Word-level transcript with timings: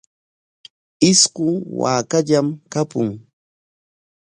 Isqun 1.09 1.53
waakallam 1.79 2.47
kapun. 2.71 3.07